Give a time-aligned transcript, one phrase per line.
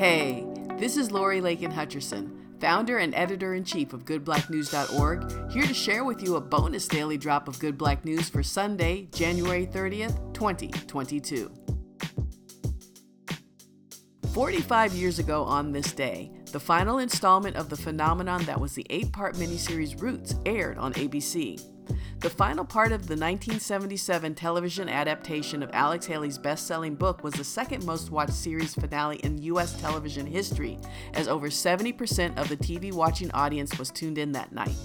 [0.00, 0.46] Hey,
[0.78, 6.04] this is Lori Lakin Hutcherson, founder and editor in chief of GoodBlackNews.org, here to share
[6.04, 11.52] with you a bonus daily drop of Good Black News for Sunday, January 30th, 2022.
[14.32, 18.86] 45 years ago on this day, the final installment of the phenomenon that was the
[18.88, 21.62] eight part miniseries Roots aired on ABC.
[22.20, 27.32] The final part of the 1977 television adaptation of Alex Haley's best selling book was
[27.32, 29.80] the second most watched series finale in U.S.
[29.80, 30.78] television history,
[31.14, 34.76] as over 70% of the TV watching audience was tuned in that night.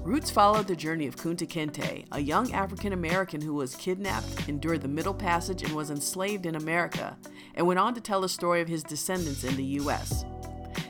[0.00, 4.80] Roots followed the journey of Kunta Kinte, a young African American who was kidnapped, endured
[4.80, 7.18] the Middle Passage, and was enslaved in America,
[7.56, 10.24] and went on to tell the story of his descendants in the U.S.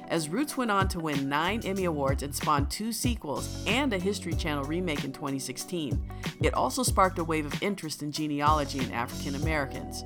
[0.08, 3.98] As Roots went on to win nine Emmy Awards and spawned two sequels and a
[3.98, 6.02] History Channel remake in 2016,
[6.40, 10.02] it also sparked a wave of interest in genealogy in African Americans.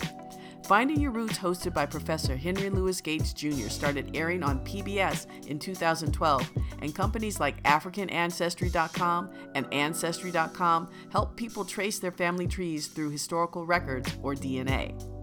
[0.65, 5.60] Finding Your Roots, hosted by Professor Henry Louis Gates Jr., started airing on PBS in
[5.60, 13.66] 2012, and companies like AfricanAncestry.com and Ancestry.com help people trace their family trees through historical
[13.66, 15.21] records or DNA.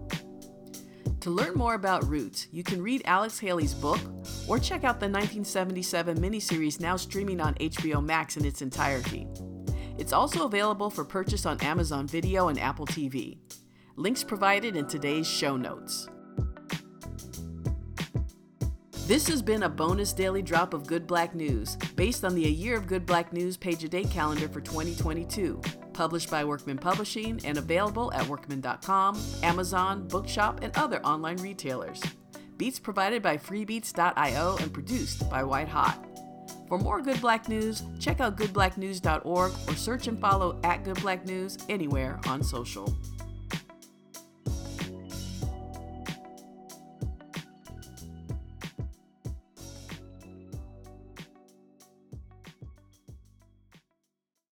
[1.20, 4.00] To learn more about Roots, you can read Alex Haley's book
[4.48, 9.28] or check out the 1977 miniseries now streaming on HBO Max in its entirety.
[9.98, 13.36] It's also available for purchase on Amazon Video and Apple TV.
[13.96, 16.08] Links provided in today's show notes.
[19.06, 22.48] This has been a bonus daily drop of Good Black News based on the A
[22.48, 25.60] Year of Good Black News page a day calendar for 2022
[26.00, 32.00] published by Workman Publishing and available at workman.com, Amazon, Bookshop, and other online retailers.
[32.56, 36.02] Beats provided by freebeats.io and produced by White Hot.
[36.68, 41.26] For more Good Black News, check out goodblacknews.org or search and follow at Good Black
[41.26, 42.96] News anywhere on social.